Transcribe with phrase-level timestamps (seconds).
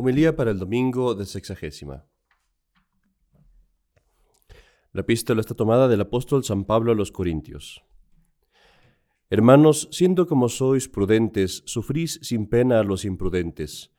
[0.00, 2.06] Homilía para el domingo de sexagésima.
[4.92, 7.82] La epístola está tomada del apóstol San Pablo a los Corintios.
[9.28, 13.90] Hermanos, siendo como sois prudentes, sufrís sin pena a los imprudentes,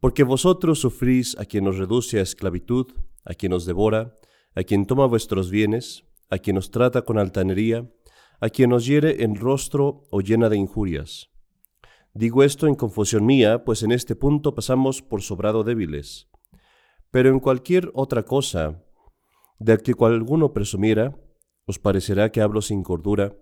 [0.00, 2.88] porque vosotros sufrís a quien os reduce a esclavitud,
[3.24, 4.18] a quien os devora,
[4.56, 7.88] a quien toma vuestros bienes, a quien os trata con altanería,
[8.40, 11.30] a quien os hiere en rostro o llena de injurias
[12.16, 16.28] Digo esto en confusión mía, pues en este punto pasamos por sobrado débiles.
[17.10, 18.84] Pero en cualquier otra cosa
[19.58, 21.18] de que alguno presumiera,
[21.66, 23.36] os parecerá que hablo sin cordura,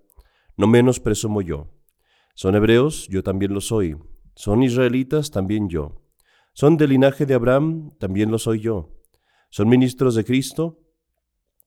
[0.57, 1.69] no menos presumo yo.
[2.35, 3.99] Son hebreos, yo también lo soy.
[4.35, 6.07] Son israelitas, también yo.
[6.55, 9.03] Son del linaje de Abraham, también lo soy yo.
[9.51, 10.81] Son ministros de Cristo,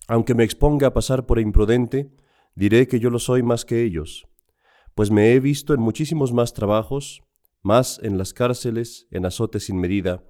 [0.07, 2.15] aunque me exponga a pasar por imprudente,
[2.55, 4.27] diré que yo lo soy más que ellos
[4.95, 7.22] pues me he visto en muchísimos más trabajos,
[7.62, 10.23] más en las cárceles, en azotes sin medida,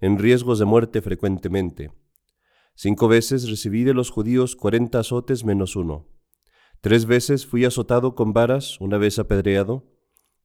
[0.00, 1.90] en riesgos de muerte frecuentemente.
[2.74, 6.08] Cinco veces recibí de los judíos cuarenta azotes menos uno.
[6.80, 9.90] Tres veces fui azotado con varas, una vez apedreado.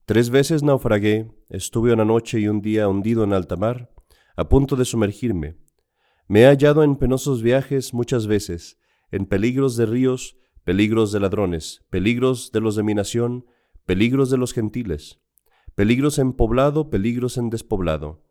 [0.04, 3.90] Tres veces naufragué, estuve una noche y un día hundido en alta mar,
[4.36, 5.58] a punto de sumergirme.
[6.28, 8.78] Me he hallado en penosos viajes muchas veces,
[9.10, 13.46] en peligros de ríos, peligros de ladrones, peligros de los de mi nación,
[13.86, 15.20] peligros de los gentiles,
[15.76, 18.24] peligros en poblado, peligros en despoblado,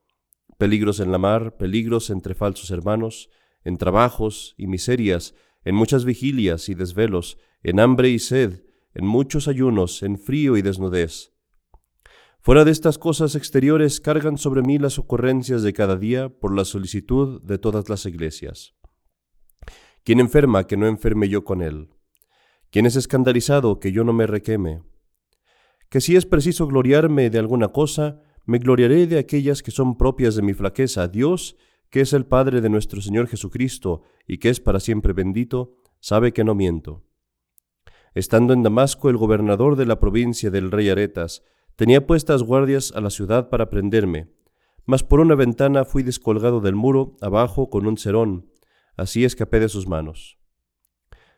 [0.57, 3.29] peligros en la mar, peligros entre falsos hermanos,
[3.63, 9.47] en trabajos y miserias, en muchas vigilias y desvelos, en hambre y sed, en muchos
[9.47, 11.33] ayunos, en frío y desnudez.
[12.41, 16.65] Fuera de estas cosas exteriores cargan sobre mí las ocurrencias de cada día por la
[16.65, 18.75] solicitud de todas las iglesias.
[20.03, 21.89] ¿Quién enferma que no enferme yo con él?
[22.69, 24.83] ¿Quién es escandalizado que yo no me requeme?
[25.89, 30.35] Que si es preciso gloriarme de alguna cosa, me gloriaré de aquellas que son propias
[30.35, 31.07] de mi flaqueza.
[31.07, 31.57] Dios,
[31.89, 36.33] que es el Padre de nuestro Señor Jesucristo y que es para siempre bendito, sabe
[36.33, 37.03] que no miento.
[38.13, 41.43] Estando en Damasco el gobernador de la provincia del rey Aretas,
[41.75, 44.29] tenía puestas guardias a la ciudad para prenderme,
[44.85, 48.49] mas por una ventana fui descolgado del muro abajo con un cerón,
[48.95, 50.37] así escapé de sus manos.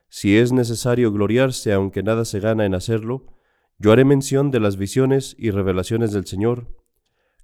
[0.08, 3.37] Si es necesario gloriarse aunque nada se gana en hacerlo,
[3.78, 6.66] yo haré mención de las visiones y revelaciones del Señor.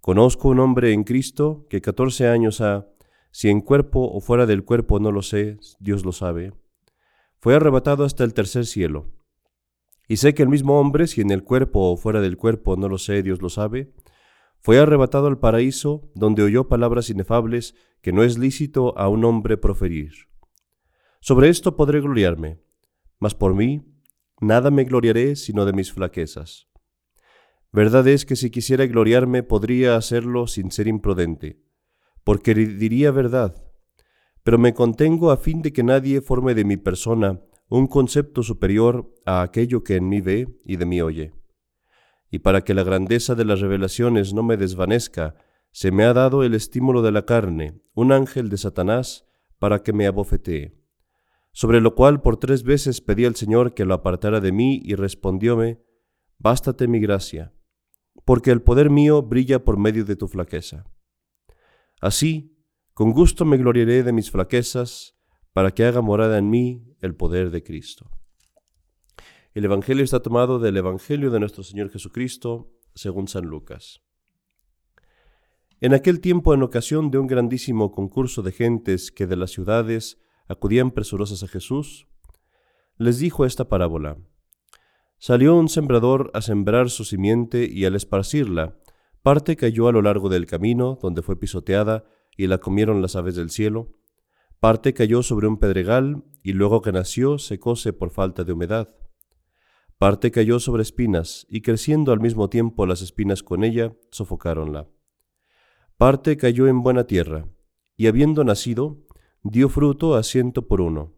[0.01, 2.89] Conozco un hombre en Cristo que catorce años ha,
[3.31, 6.53] si en cuerpo o fuera del cuerpo no lo sé, Dios lo sabe,
[7.39, 9.13] fue arrebatado hasta el tercer cielo.
[10.09, 12.89] Y sé que el mismo hombre, si en el cuerpo o fuera del cuerpo no
[12.89, 13.95] lo sé, Dios lo sabe,
[14.59, 19.57] fue arrebatado al paraíso, donde oyó palabras inefables que no es lícito a un hombre
[19.57, 20.13] proferir.
[21.21, 22.61] Sobre esto podré gloriarme,
[23.19, 23.94] mas por mí
[24.41, 26.69] Nada me gloriaré sino de mis flaquezas.
[27.73, 31.61] Verdad es que si quisiera gloriarme podría hacerlo sin ser imprudente,
[32.23, 33.57] porque diría verdad,
[34.43, 39.13] pero me contengo a fin de que nadie forme de mi persona un concepto superior
[39.25, 41.33] a aquello que en mí ve y de mí oye.
[42.31, 45.35] Y para que la grandeza de las revelaciones no me desvanezca,
[45.73, 49.27] se me ha dado el estímulo de la carne, un ángel de Satanás,
[49.59, 50.84] para que me abofetee
[51.55, 54.97] sobre lo cual por tres veces pedí al Señor que lo apartara de mí y
[54.97, 55.81] respondióme,
[56.37, 57.55] Bástate mi gracia,
[58.25, 60.85] porque el poder mío brilla por medio de tu flaqueza.
[62.01, 62.59] Así,
[62.93, 65.17] con gusto me gloriaré de mis flaquezas,
[65.53, 68.11] para que haga morada en mí el poder de Cristo.
[69.55, 74.03] El Evangelio está tomado del Evangelio de nuestro Señor Jesucristo, según San Lucas.
[75.81, 80.19] En aquel tiempo, en ocasión de un grandísimo concurso de gentes que de las ciudades
[80.49, 82.07] acudían presurosas a Jesús,
[82.97, 84.19] les dijo esta parábola.
[85.19, 88.79] Salió un sembrador a sembrar su simiente y al esparcirla,
[89.23, 92.05] parte cayó a lo largo del camino, donde fue pisoteada
[92.37, 93.93] y la comieron las aves del cielo,
[94.61, 98.95] parte cayó sobre un pedregal y luego que nació secóse por falta de humedad.
[99.99, 104.89] Parte cayó sobre espinas y creciendo al mismo tiempo las espinas con ella, sofocáronla.
[105.97, 107.49] Parte cayó en buena tierra,
[107.97, 109.04] y habiendo nacido,
[109.45, 111.13] dio fruto a ciento por uno.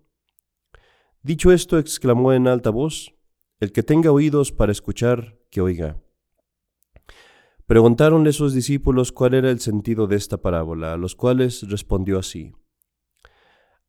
[1.23, 3.14] Dicho esto, exclamó en alta voz,
[3.61, 6.02] El que tenga oídos para escuchar, que oiga.
[7.67, 12.52] Preguntáronle sus discípulos cuál era el sentido de esta parábola, a los cuales respondió así.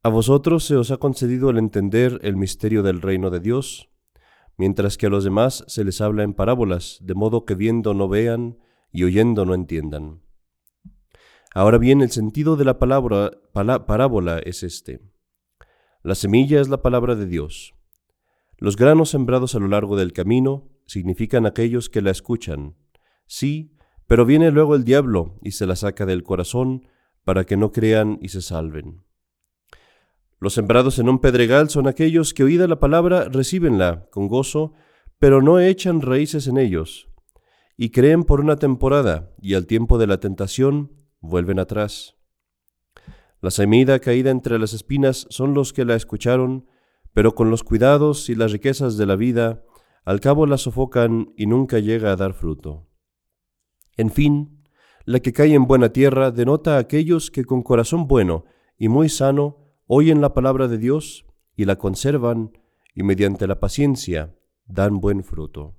[0.03, 3.89] A vosotros se os ha concedido el entender el misterio del reino de Dios,
[4.55, 8.07] mientras que a los demás se les habla en parábolas, de modo que viendo no
[8.07, 8.57] vean
[8.91, 10.21] y oyendo no entiendan.
[11.57, 15.01] Ahora bien, el sentido de la palabra, parábola es este.
[16.03, 17.73] La semilla es la palabra de Dios.
[18.59, 22.75] Los granos sembrados a lo largo del camino significan aquellos que la escuchan.
[23.25, 23.75] Sí,
[24.05, 26.89] pero viene luego el diablo y se la saca del corazón
[27.23, 29.01] para que no crean y se salven.
[30.39, 34.73] Los sembrados en un pedregal son aquellos que oída la palabra recibenla con gozo,
[35.17, 37.09] pero no echan raíces en ellos,
[37.75, 42.15] y creen por una temporada, y al tiempo de la tentación vuelven atrás.
[43.41, 46.67] La semilla caída entre las espinas son los que la escucharon,
[47.13, 49.63] pero con los cuidados y las riquezas de la vida,
[50.05, 52.87] al cabo la sofocan y nunca llega a dar fruto.
[53.95, 54.63] En fin,
[55.05, 58.45] la que cae en buena tierra denota a aquellos que con corazón bueno
[58.77, 61.25] y muy sano oyen la palabra de Dios
[61.55, 62.51] y la conservan
[62.93, 64.35] y mediante la paciencia
[64.65, 65.75] dan buen fruto.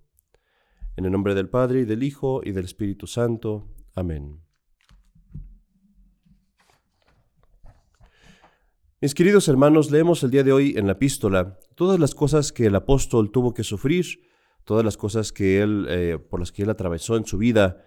[0.97, 3.69] En el nombre del Padre y del Hijo y del Espíritu Santo.
[3.95, 4.48] Amén.
[9.01, 12.67] Mis queridos hermanos, leemos el día de hoy en la epístola todas las cosas que
[12.67, 14.29] el apóstol tuvo que sufrir,
[14.65, 17.85] todas las cosas que él, eh, por las que él atravesó en su vida,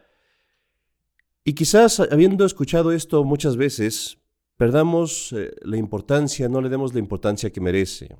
[1.43, 4.19] y quizás habiendo escuchado esto muchas veces,
[4.55, 8.15] perdamos eh, la importancia, no le demos la importancia que merece.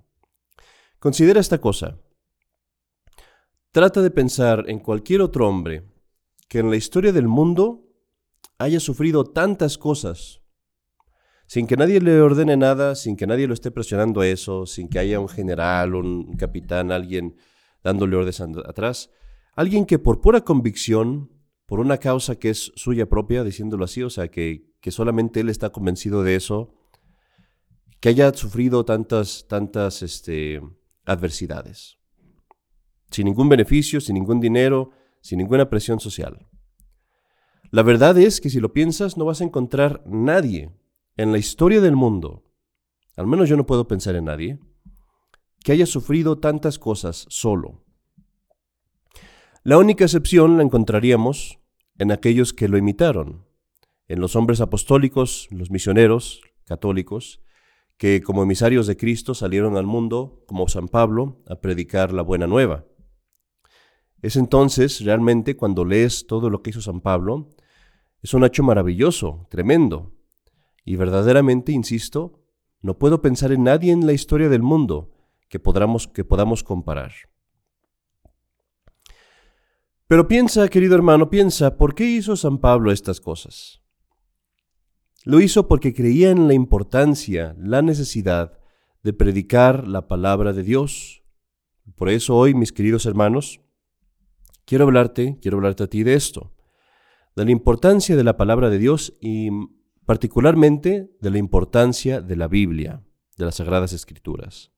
[0.99, 1.97] Considera esta cosa.
[3.71, 5.85] Trata de pensar en cualquier otro hombre
[6.49, 7.88] que en la historia del mundo
[8.57, 10.40] haya sufrido tantas cosas,
[11.51, 14.88] sin que nadie le ordene nada, sin que nadie lo esté presionando a eso, sin
[14.88, 17.36] que haya un general, un capitán, alguien
[17.83, 19.09] dándole órdenes atrás,
[19.57, 21.30] alguien que por pura convicción
[21.65, 25.71] por una causa que es suya propia, diciéndolo así, o sea, que, solamente él está
[25.71, 26.74] convencido de eso,
[28.00, 30.62] que haya sufrido tantas, tantas este,
[31.03, 31.98] adversidades,
[33.09, 36.48] sin ningún beneficio, sin ningún dinero, sin ninguna presión social.
[37.71, 40.71] La verdad es que si lo piensas, no vas a encontrar nadie
[41.18, 42.44] en la historia del mundo,
[43.16, 44.60] al menos yo no puedo pensar en nadie,
[45.63, 47.84] que haya sufrido tantas cosas solo.
[49.63, 51.60] La única excepción la encontraríamos
[52.00, 53.46] en aquellos que lo imitaron,
[54.08, 57.42] en los hombres apostólicos, los misioneros católicos,
[57.98, 62.48] que como emisarios de Cristo salieron al mundo, como San Pablo, a predicar la buena
[62.48, 62.86] nueva.
[64.24, 67.50] Es entonces realmente cuando lees todo lo que hizo San Pablo,
[68.24, 70.13] es un hecho maravilloso, tremendo.
[70.83, 72.42] Y verdaderamente, insisto,
[72.81, 75.12] no puedo pensar en nadie en la historia del mundo
[75.50, 77.12] que podamos, que podamos comparar.
[80.07, 83.81] Pero piensa, querido hermano, piensa, ¿por qué hizo San Pablo estas cosas?
[85.24, 88.57] Lo hizo porque creía en la importancia, la necesidad
[89.04, 91.24] de predicar la palabra de Dios.
[91.95, 93.62] Por eso hoy, mis queridos hermanos,
[94.66, 96.54] quiero hablarte, quiero hablarte a ti de esto,
[97.36, 99.50] de la importancia de la palabra de Dios y
[100.12, 103.02] particularmente de la importancia de la Biblia,
[103.38, 104.74] de las Sagradas Escrituras.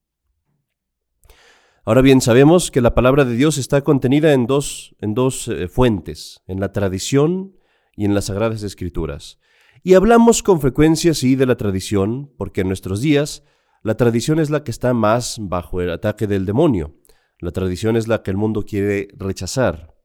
[1.84, 5.66] Ahora bien, sabemos que la palabra de Dios está contenida en dos, en dos eh,
[5.66, 7.56] fuentes, en la tradición
[7.96, 9.40] y en las sagradas escrituras.
[9.82, 13.42] Y hablamos con frecuencia, sí, de la tradición, porque en nuestros días
[13.82, 16.94] la tradición es la que está más bajo el ataque del demonio.
[17.40, 19.96] La tradición es la que el mundo quiere rechazar.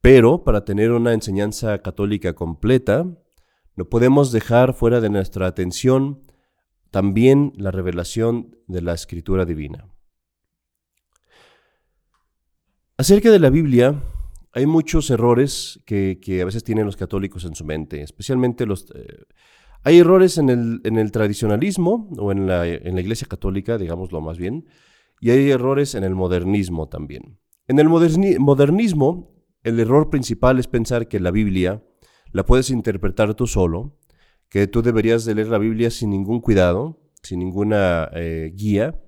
[0.00, 3.06] Pero para tener una enseñanza católica completa,
[3.76, 6.22] no podemos dejar fuera de nuestra atención
[6.90, 9.88] también la revelación de la escritura divina.
[12.96, 14.00] Acerca de la Biblia,
[14.52, 18.88] hay muchos errores que, a veces tienen los católicos en su mente, especialmente los...
[18.94, 19.24] Eh,
[19.82, 24.66] hay errores en el, tradicionalismo o en la, iglesia católica, digámoslo más bien,
[25.20, 27.40] y hay errores en el modernismo también.
[27.66, 31.82] En el modernismo, el error principal es pensar que la Biblia
[32.34, 33.96] la puedes interpretar tú solo,
[34.50, 39.00] que tú deberías de leer la Biblia sin ningún cuidado, sin ninguna eh, guía,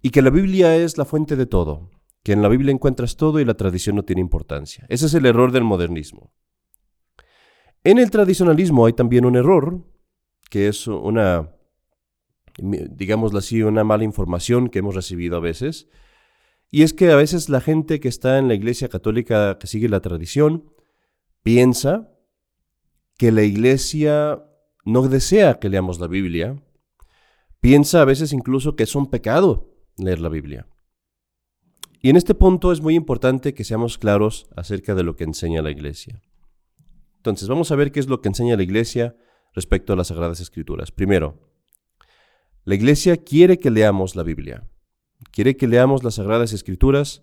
[0.00, 1.90] y que la Biblia es la fuente de todo
[2.22, 4.84] que en la Biblia encuentras todo y la tradición no tiene importancia.
[4.88, 6.32] Ese es el error del modernismo.
[7.82, 9.82] En el tradicionalismo hay también un error,
[10.50, 11.50] que es una,
[12.58, 15.88] digámoslo así, una mala información que hemos recibido a veces,
[16.70, 19.88] y es que a veces la gente que está en la Iglesia Católica, que sigue
[19.88, 20.70] la tradición,
[21.42, 22.10] piensa
[23.20, 24.42] que la Iglesia
[24.86, 26.58] no desea que leamos la Biblia,
[27.60, 30.66] piensa a veces incluso que es un pecado leer la Biblia.
[32.00, 35.60] Y en este punto es muy importante que seamos claros acerca de lo que enseña
[35.60, 36.22] la Iglesia.
[37.16, 39.14] Entonces, vamos a ver qué es lo que enseña la Iglesia
[39.52, 40.90] respecto a las Sagradas Escrituras.
[40.90, 41.52] Primero,
[42.64, 44.66] la Iglesia quiere que leamos la Biblia,
[45.30, 47.20] quiere que leamos las Sagradas Escrituras,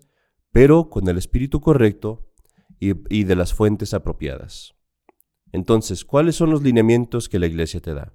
[0.52, 2.30] pero con el espíritu correcto
[2.78, 4.77] y, y de las fuentes apropiadas.
[5.52, 8.12] Entonces, ¿cuáles son los lineamientos que la Iglesia te da?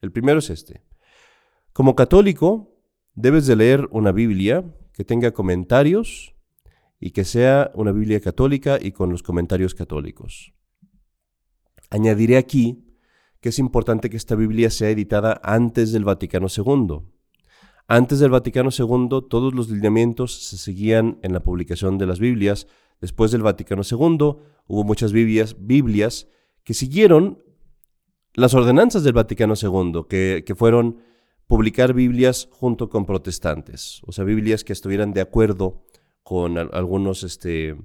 [0.00, 0.82] El primero es este.
[1.72, 2.76] Como católico,
[3.14, 6.34] debes de leer una Biblia que tenga comentarios
[7.00, 10.54] y que sea una Biblia católica y con los comentarios católicos.
[11.90, 12.82] Añadiré aquí
[13.40, 17.00] que es importante que esta Biblia sea editada antes del Vaticano II.
[17.86, 22.66] Antes del Vaticano II, todos los lineamientos se seguían en la publicación de las Biblias.
[23.00, 24.16] Después del Vaticano II,
[24.66, 26.28] hubo muchas Biblias, Biblias
[26.66, 27.44] que siguieron
[28.34, 30.98] las ordenanzas del Vaticano II, que, que fueron
[31.46, 35.84] publicar Biblias junto con protestantes, o sea, Biblias que estuvieran de acuerdo
[36.24, 37.76] con algunos, este,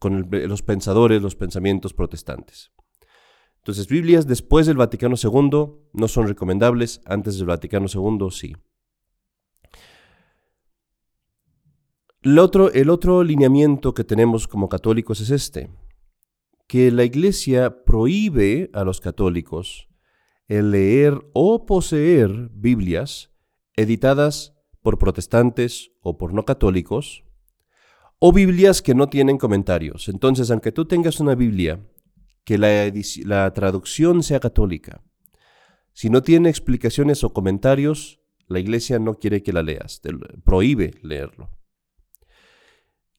[0.00, 2.72] con los pensadores, los pensamientos protestantes.
[3.58, 8.56] Entonces, Biblias después del Vaticano II no son recomendables, antes del Vaticano II sí.
[12.22, 15.70] El otro, el otro lineamiento que tenemos como católicos es este,
[16.70, 19.88] que la Iglesia prohíbe a los católicos
[20.46, 23.32] el leer o poseer Biblias
[23.74, 27.24] editadas por protestantes o por no católicos,
[28.20, 30.08] o Biblias que no tienen comentarios.
[30.08, 31.84] Entonces, aunque tú tengas una Biblia
[32.44, 35.02] que la, traducción sea católica,
[35.92, 40.10] si no tiene explicaciones o comentarios, la iglesia no quiere que la leas, te
[40.44, 41.50] prohíbe leerlo.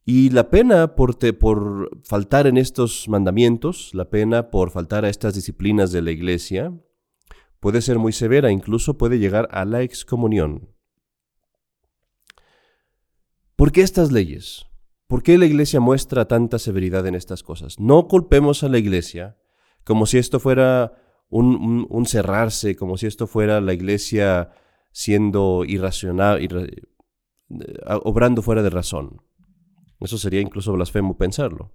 [0.03, 1.17] Y la pena por,
[2.03, 6.74] faltar en estos mandamientos, la pena por faltar a estas disciplinas de la iglesia,
[7.60, 10.70] puede ser muy severa, incluso puede llegar a la excomunión.
[13.55, 14.65] ¿Por qué estas leyes?
[15.08, 17.79] ¿Por qué la iglesia muestra tanta severidad en estas cosas?
[17.79, 19.38] No culpemos a la iglesia
[19.84, 20.93] como si esto fuera
[21.29, 24.51] un, cerrarse, como si esto fuera la iglesia
[24.91, 26.81] siendo irracional, eh,
[28.03, 29.22] obrando fuera de razón.
[30.01, 31.72] Eso sería incluso blasfemo pensarlo.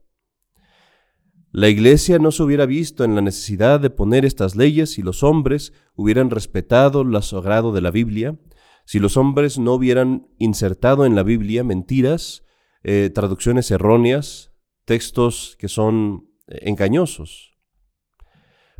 [1.53, 5.23] La Iglesia no se hubiera visto en la necesidad de poner estas leyes si los
[5.23, 8.37] hombres hubieran respetado lo sagrado de la Biblia,
[8.85, 12.45] si los hombres no hubieran insertado en la Biblia mentiras,
[12.83, 14.53] eh, traducciones erróneas,
[14.85, 17.57] textos que son eh, engañosos.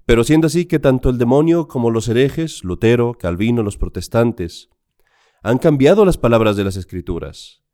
[0.05, 4.69] Pero siendo así que tanto el demonio como los herejes, Lutero, Calvino, los protestantes,
[5.43, 7.66] han cambiado las palabras de las escrituras,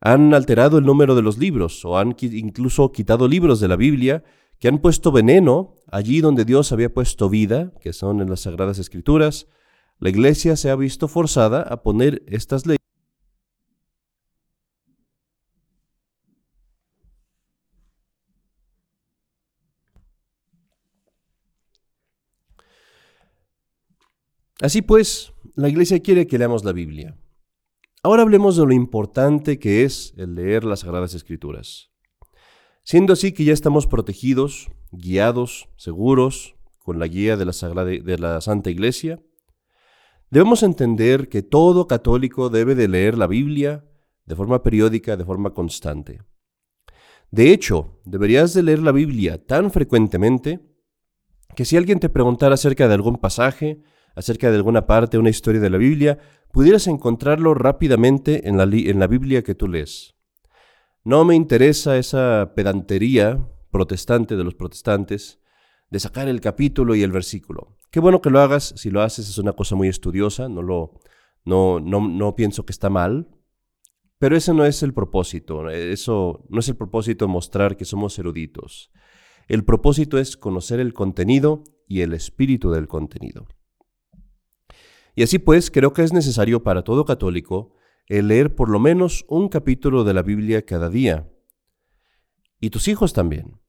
[0.00, 4.24] han alterado el número de los libros o han incluso quitado libros de la Biblia
[4.58, 8.78] que han puesto veneno allí donde Dios había puesto vida, que son en las Sagradas
[8.78, 9.46] Escrituras,
[9.98, 12.78] la Iglesia se ha visto forzada a poner estas leyes.
[24.60, 27.16] Así pues, la Iglesia quiere que leamos la Biblia.
[28.02, 31.90] Ahora hablemos de lo importante que es el leer las Sagradas Escrituras.
[32.82, 38.40] Siendo así que ya estamos protegidos, guiados, seguros, con la guía de la, de la
[38.40, 39.22] Santa Iglesia,
[40.30, 43.84] debemos entender que todo católico debe de leer la Biblia
[44.24, 46.22] de forma periódica, de forma constante.
[47.30, 50.60] De hecho, deberías de leer la Biblia tan frecuentemente
[51.54, 53.82] que si alguien te preguntara acerca de algún pasaje,
[54.14, 56.18] acerca de alguna parte, una historia de la Biblia,
[56.52, 60.14] pudieras encontrarlo rápidamente en la, Biblia que tú lees.
[61.04, 65.40] No me interesa esa pedantería protestante de los protestantes
[65.90, 67.76] de sacar el capítulo y el versículo.
[67.90, 71.00] Qué bueno que lo hagas, si lo haces es una cosa muy estudiosa, no lo
[71.44, 73.28] no no no pienso que está mal,
[74.18, 78.92] pero ese no es el propósito, eso no es el propósito mostrar que somos eruditos.
[79.48, 83.48] El propósito es conocer el contenido y el espíritu del contenido.
[85.14, 87.74] Y así pues, creo que es necesario para todo católico
[88.06, 91.30] el leer por lo menos un capítulo de la Biblia cada día.
[92.60, 93.60] Y tus hijos también.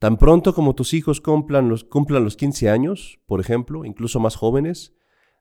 [0.00, 4.34] Tan pronto como tus hijos cumplan los, cumplan los 15 años, por ejemplo, incluso más
[4.34, 4.94] jóvenes,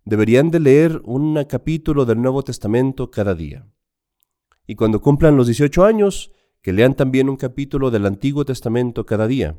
[0.06, 3.68] deberían de leer un capítulo del Nuevo Testamento cada día.
[4.68, 9.28] Y cuando cumplan los 18 años, que lean también un capítulo del Antiguo Testamento cada
[9.28, 9.58] día.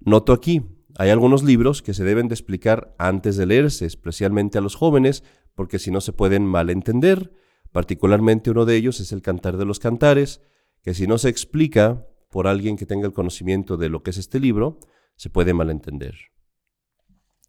[0.00, 0.62] Noto aquí,
[0.96, 5.24] hay algunos libros que se deben de explicar antes de leerse, especialmente a los jóvenes,
[5.54, 7.32] porque si no se pueden malentender.
[7.72, 10.40] Particularmente uno de ellos es el Cantar de los Cantares,
[10.82, 14.18] que si no se explica por alguien que tenga el conocimiento de lo que es
[14.18, 14.78] este libro,
[15.16, 16.14] se puede malentender.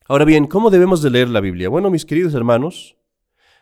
[0.07, 1.69] Ahora bien, ¿cómo debemos de leer la Biblia?
[1.69, 2.97] Bueno, mis queridos hermanos,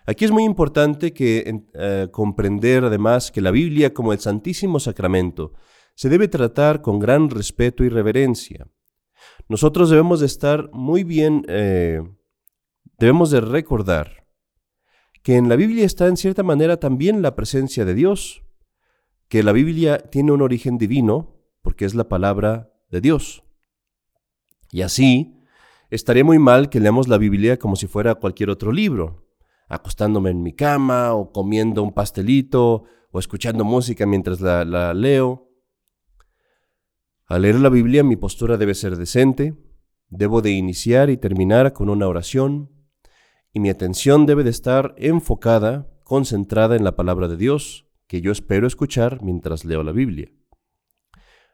[0.05, 5.53] aquí es muy importante que eh, comprender además que la Biblia como el Santísimo Sacramento
[5.93, 8.67] se debe tratar con gran respeto y reverencia.
[9.49, 12.03] Nosotros debemos de estar muy bien, eh,
[12.99, 14.27] debemos de recordar
[15.23, 18.43] que en la Biblia está en cierta manera también la presencia de Dios,
[19.27, 23.43] que la Biblia tiene un origen divino porque es la palabra de Dios.
[24.71, 25.41] Y así,
[25.89, 29.27] estaría muy mal que leamos la Biblia como si fuera cualquier otro libro,
[29.67, 35.48] acostándome en mi cama o comiendo un pastelito o escuchando música mientras la, la leo.
[37.29, 39.53] Al leer la Biblia mi postura debe ser decente,
[40.07, 42.71] debo de iniciar y terminar con una oración
[43.53, 48.31] y mi atención debe de estar enfocada, concentrada en la palabra de Dios, que yo
[48.31, 50.31] espero escuchar mientras leo la Biblia.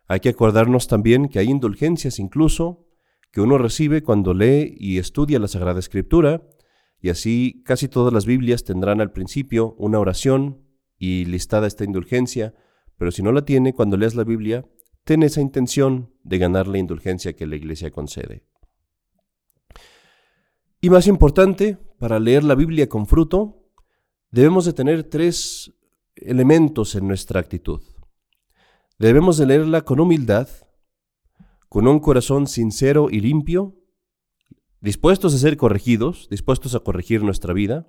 [0.08, 2.88] Hay que acordarnos también que hay indulgencias incluso
[3.34, 6.48] que uno recibe cuando lee y estudia la Sagrada Escritura,
[7.02, 10.66] y así casi todas las Biblias tendrán al principio una oración
[10.98, 12.54] y listada esta indulgencia,
[12.98, 14.66] pero si no la tiene, cuando leas la Biblia,
[15.06, 18.44] ten esa intención de ganar la indulgencia que la Iglesia concede.
[20.82, 23.70] Y más importante, para leer la Biblia con fruto,
[24.32, 25.74] debemos de tener tres
[26.16, 27.82] elementos en nuestra actitud.
[28.98, 30.50] Debemos de leerla con humildad,
[31.70, 33.76] con un corazón sincero y limpio,
[34.82, 37.88] dispuestos a ser corregidos, dispuestos a corregir nuestra vida,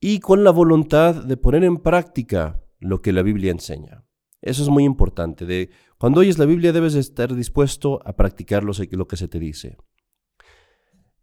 [0.00, 4.04] y con la voluntad de poner en práctica lo que la Biblia enseña.
[4.44, 5.46] Eso es muy importante.
[5.46, 9.38] De, cuando oyes la Biblia debes estar dispuesto a practicar lo, lo que se te
[9.38, 9.78] dice.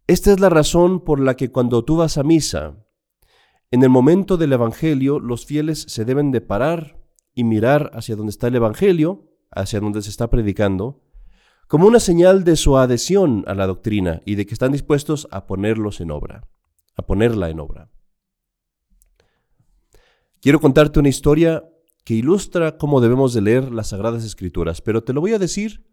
[0.08, 2.84] Esta es la razón por la que cuando tú vas a misa,
[3.70, 6.98] en el momento del Evangelio, los fieles se deben de parar
[7.32, 11.04] y mirar hacia donde está el Evangelio, hacia donde se está predicando,
[11.68, 15.46] como una señal de su adhesión a la doctrina y de que están dispuestos a
[15.46, 16.48] ponerlos en obra,
[16.96, 17.88] a ponerla en obra.
[20.40, 21.64] Quiero contarte una historia
[22.04, 25.86] que ilustra cómo debemos de leer las Sagradas Escrituras, pero te lo voy a decir,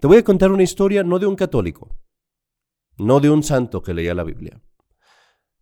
[0.00, 1.98] te voy a contar una historia no de un católico,
[2.96, 4.62] no de un santo que leía la Biblia.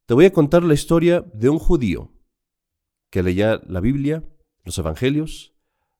[0.07, 2.13] Te voy a contar la historia de un judío
[3.11, 4.25] que leía la Biblia
[4.67, 5.55] los evangelios,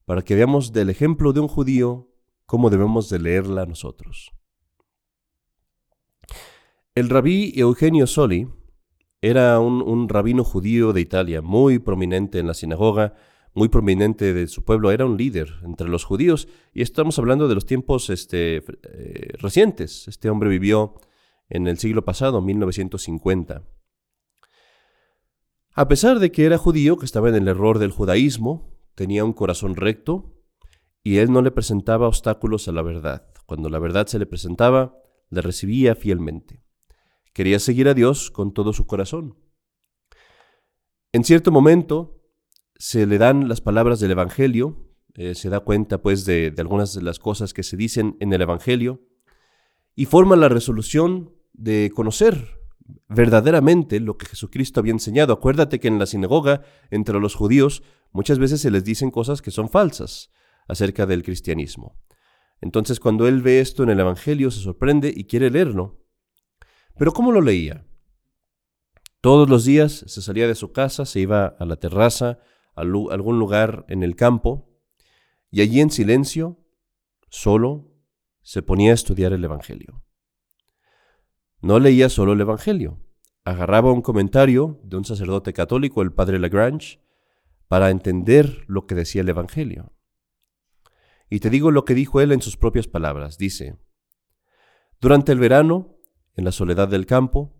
[0.05, 2.11] para que veamos del ejemplo de un judío
[2.45, 4.31] cómo debemos de leerla nosotros.
[6.93, 8.47] El rabí Eugenio Soli
[9.21, 13.15] era un, un, rabino judío de Italia, muy prominente en la sinagoga,
[13.57, 17.55] muy prominente de su pueblo, era un líder entre los judíos, y estamos hablando de
[17.55, 20.07] los tiempos este, eh, recientes.
[20.07, 21.01] Este hombre vivió
[21.49, 23.63] en el siglo pasado, 1950.
[25.73, 29.33] A pesar de que era judío, que estaba en el error del judaísmo, tenía un
[29.33, 30.35] corazón recto
[31.01, 33.33] y él no le presentaba obstáculos a la verdad.
[33.47, 36.61] Cuando la verdad se le presentaba, la recibía fielmente.
[37.33, 39.35] Quería seguir a Dios con todo su corazón.
[41.11, 42.16] En cierto momento
[42.77, 46.93] se le dan las palabras del Evangelio, eh, se da cuenta pues de, de algunas
[46.93, 49.01] de las cosas que se dicen en el Evangelio
[49.95, 52.57] y forma la resolución de conocer
[53.09, 55.33] verdaderamente lo que Jesucristo había enseñado.
[55.33, 56.61] Acuérdate que en la sinagoga,
[56.91, 60.31] entre los judíos, muchas veces se les dicen cosas que son falsas
[60.67, 61.97] acerca del cristianismo.
[62.61, 66.03] Entonces cuando él ve esto en el Evangelio se sorprende y quiere leerlo.
[66.97, 67.85] Pero ¿cómo lo leía?
[69.21, 72.39] Todos los días se salía de su casa, se iba a la terraza,
[72.77, 74.69] a algún lugar en el campo,
[75.49, 76.59] y allí en silencio,
[77.29, 77.91] solo,
[78.41, 80.03] se ponía a estudiar el Evangelio.
[81.61, 83.01] No leía solo el Evangelio,
[83.43, 87.01] agarraba un comentario de un sacerdote católico, el padre Lagrange,
[87.67, 89.93] para entender lo que decía el Evangelio.
[91.29, 93.37] Y te digo lo que dijo él en sus propias palabras.
[93.37, 93.77] Dice,
[95.01, 95.97] durante el verano,
[96.35, 97.57] en la soledad del campo,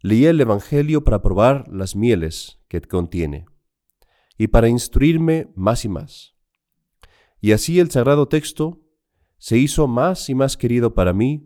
[0.00, 3.46] leía el Evangelio para probar las mieles que contiene
[4.38, 6.34] y para instruirme más y más.
[7.40, 8.80] Y así el sagrado texto
[9.36, 11.42] se hizo más y más querido para mí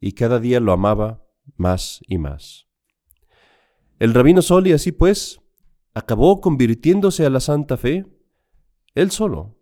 [0.00, 1.24] y cada día lo amaba
[1.56, 2.68] más y más.
[3.98, 5.40] El rabino Soli así pues
[5.94, 8.06] acabó convirtiéndose a la santa fe
[8.94, 9.58] él solo,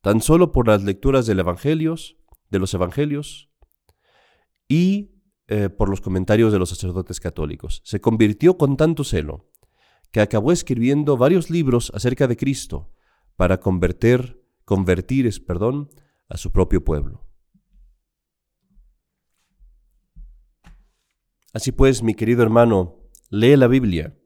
[0.00, 2.16] tan solo por las lecturas del evangelios,
[2.50, 3.50] de los evangelios
[4.66, 5.12] y
[5.46, 7.80] eh, por los comentarios de los sacerdotes católicos.
[7.84, 9.47] Se convirtió con tanto celo
[10.10, 12.90] que acabó escribiendo varios libros acerca de Cristo
[13.36, 15.90] para convertir, convertir, perdón,
[16.28, 17.26] a su propio pueblo.
[21.52, 24.16] Así pues, mi querido hermano, lee la Biblia.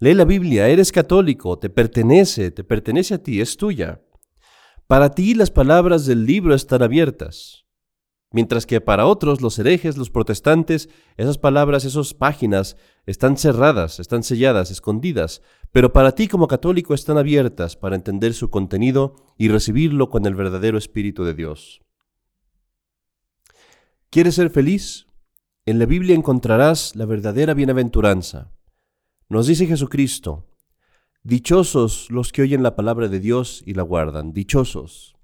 [0.00, 4.02] Lee la Biblia, eres católico, te pertenece, te pertenece a ti, es tuya.
[4.86, 7.66] Para ti las palabras del libro están abiertas,
[8.30, 14.22] mientras que para otros, los herejes, los protestantes, esas palabras, esas páginas están cerradas, están
[14.22, 20.10] selladas, escondidas, pero para ti como católico están abiertas para entender su contenido y recibirlo
[20.10, 21.80] con el verdadero Espíritu de Dios.
[24.10, 25.06] ¿Quieres ser feliz?
[25.66, 28.52] En la Biblia encontrarás la verdadera bienaventuranza.
[29.28, 30.46] Nos dice Jesucristo,
[31.22, 35.17] Dichosos los que oyen la palabra de Dios y la guardan, dichosos.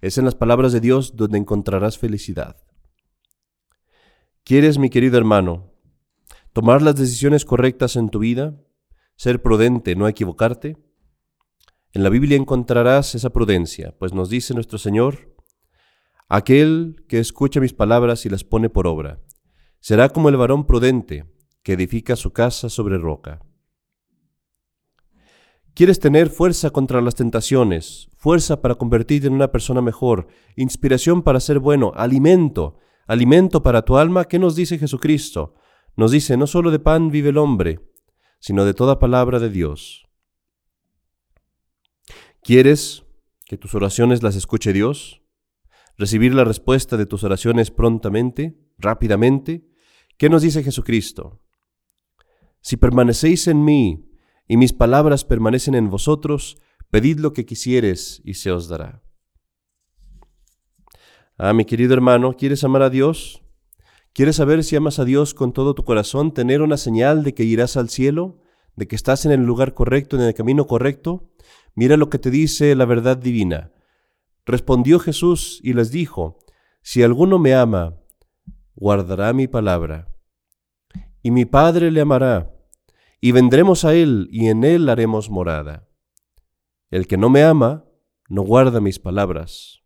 [0.00, 2.56] Es en las palabras de Dios donde encontrarás felicidad.
[4.44, 5.72] ¿Quieres, mi querido hermano,
[6.52, 8.60] tomar las decisiones correctas en tu vida?
[9.16, 10.78] ¿Ser prudente, no equivocarte?
[11.92, 15.34] En la Biblia encontrarás esa prudencia, pues nos dice nuestro Señor,
[16.30, 19.18] Aquel que escucha mis palabras y las pone por obra,
[19.80, 21.24] será como el varón prudente
[21.62, 23.40] que edifica su casa sobre roca.
[25.78, 31.38] ¿Quieres tener fuerza contra las tentaciones, fuerza para convertirte en una persona mejor, inspiración para
[31.38, 34.24] ser bueno, alimento, alimento para tu alma?
[34.24, 35.54] ¿Qué nos dice Jesucristo?
[35.94, 37.78] Nos dice, no solo de pan vive el hombre,
[38.40, 40.08] sino de toda palabra de Dios.
[42.42, 43.04] ¿Quieres
[43.46, 45.22] que tus oraciones las escuche Dios?
[45.96, 49.68] ¿Recibir la respuesta de tus oraciones prontamente, rápidamente?
[50.16, 51.40] ¿Qué nos dice Jesucristo?
[52.62, 54.08] Si permanecéis en mí
[54.48, 56.56] y mis palabras permanecen en vosotros,
[56.90, 59.02] pedid lo que quisieres y se os dará.
[61.36, 63.42] Ah, mi querido hermano, ¿quieres amar a Dios?
[64.14, 67.44] ¿Quieres saber si amas a Dios con todo tu corazón, tener una señal de que
[67.44, 68.40] irás al cielo,
[68.74, 71.30] de que estás en el lugar correcto, en el camino correcto?
[71.74, 73.70] Mira lo que te dice la verdad divina.
[74.46, 76.38] Respondió Jesús y les dijo,
[76.82, 78.00] Si alguno me ama,
[78.74, 80.08] guardará mi palabra,
[81.22, 82.57] y mi Padre le amará
[83.20, 85.88] y vendremos a Él y en Él haremos morada.
[86.90, 87.84] El que no me ama,
[88.28, 89.82] no guarda mis palabras.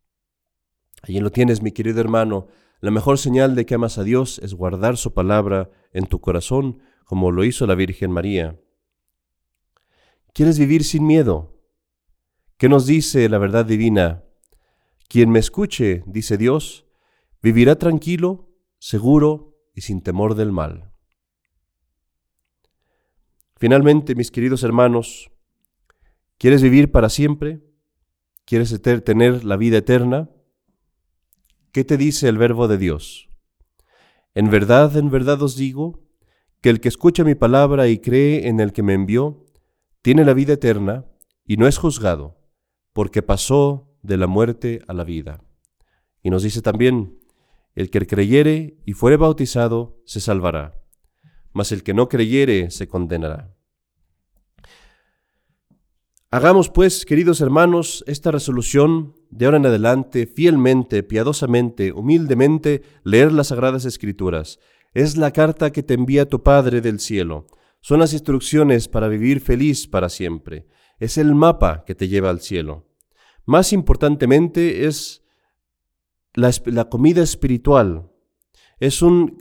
[1.03, 2.49] Allí lo tienes, mi querido hermano.
[2.81, 6.81] La mejor señal de que amas a Dios es guardar su palabra en tu corazón,
[7.05, 8.61] como lo hizo la Virgen María.
[10.33, 11.61] ¿Quieres vivir sin miedo?
[12.57, 14.25] ¿Qué nos dice la verdad divina?
[15.09, 16.87] Quien me escuche, dice Dios,
[17.43, 20.92] vivirá tranquilo, seguro y sin temor del mal.
[23.63, 25.31] Finalmente, mis queridos hermanos,
[26.37, 27.63] ¿quieres vivir para siempre?
[28.45, 30.29] ¿Quieres tener la vida eterna?
[31.71, 33.31] ¿Qué te dice el verbo de Dios?
[34.35, 36.01] En verdad, en verdad os digo,
[36.61, 39.47] que el que escucha mi palabra y cree en el que me envió,
[40.03, 41.07] tiene la vida eterna
[41.47, 42.41] y no es juzgado,
[42.93, 45.41] porque pasó de la muerte a la vida.
[46.21, 47.17] Y nos dice también,
[47.77, 50.82] el que creyere y fuere bautizado se salvará
[51.53, 53.55] mas el que no creyere se condenará.
[56.31, 63.49] Hagamos pues, queridos hermanos, esta resolución de ahora en adelante, fielmente, piadosamente, humildemente, leer las
[63.49, 64.59] Sagradas Escrituras.
[64.95, 67.47] Es la carta que te envía tu Padre del cielo.
[67.83, 70.67] Son las instrucciones para vivir feliz para siempre.
[70.99, 72.89] Es el mapa que te lleva al cielo.
[73.45, 75.23] Más importantemente es
[76.33, 78.12] la, la comida espiritual
[78.83, 79.39] es un,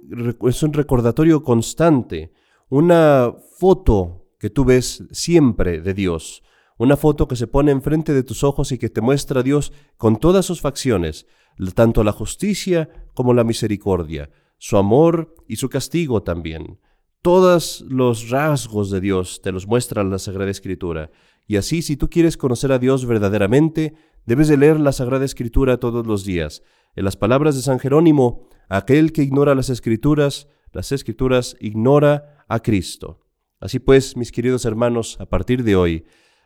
[0.48, 2.32] es un recordatorio constante,
[2.70, 6.44] una foto que tú ves siempre de Dios,
[6.78, 9.74] una foto que se pone enfrente de tus ojos y que te muestra a Dios
[9.98, 11.26] con todas sus facciones,
[11.74, 16.80] tanto la justicia como la misericordia, su amor y su castigo también.
[17.24, 21.10] Todos los rasgos de Dios te los muestra la Sagrada Escritura.
[21.48, 23.96] Y así, si tú quieres conocer a Dios verdaderamente,
[24.28, 26.62] debes de leer la Sagrada Escritura todos los días.
[26.96, 32.62] En las palabras de San Jerónimo, aquel que ignora las escrituras, las escrituras ignora a
[32.62, 33.20] Cristo.
[33.60, 36.06] Así pues, mis queridos hermanos, a partir de hoy,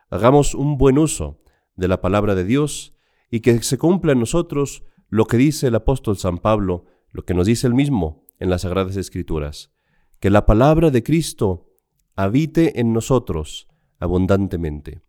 [0.10, 1.40] hagamos un buen uso
[1.76, 2.96] de la palabra de Dios
[3.30, 7.36] y que se cumpla en nosotros lo que dice el apóstol San Pablo, lo que
[7.36, 9.72] nos dice él mismo en las Sagradas Escrituras,
[10.20, 11.70] que la palabra de Cristo
[12.16, 13.68] habite en nosotros
[14.00, 15.02] abundantemente.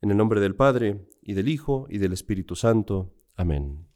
[0.00, 3.12] En el nombre del Padre, y del Hijo, y del Espíritu Santo.
[3.36, 3.87] Amén.